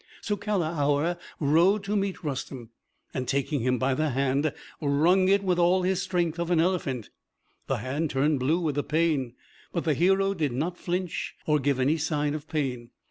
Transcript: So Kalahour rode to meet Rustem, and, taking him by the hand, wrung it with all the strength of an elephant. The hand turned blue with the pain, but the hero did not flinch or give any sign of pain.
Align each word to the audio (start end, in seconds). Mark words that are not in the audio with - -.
So 0.21 0.35
Kalahour 0.35 1.15
rode 1.39 1.83
to 1.83 1.95
meet 1.95 2.23
Rustem, 2.23 2.69
and, 3.13 3.27
taking 3.27 3.59
him 3.59 3.77
by 3.77 3.93
the 3.93 4.09
hand, 4.09 4.51
wrung 4.81 5.27
it 5.29 5.43
with 5.43 5.59
all 5.59 5.81
the 5.81 5.95
strength 5.95 6.39
of 6.39 6.49
an 6.49 6.59
elephant. 6.59 7.11
The 7.67 7.77
hand 7.77 8.09
turned 8.09 8.39
blue 8.39 8.59
with 8.61 8.73
the 8.73 8.83
pain, 8.83 9.35
but 9.71 9.83
the 9.83 9.93
hero 9.93 10.33
did 10.33 10.53
not 10.53 10.75
flinch 10.79 11.35
or 11.45 11.59
give 11.59 11.79
any 11.79 11.97
sign 11.97 12.33
of 12.33 12.47
pain. 12.47 12.89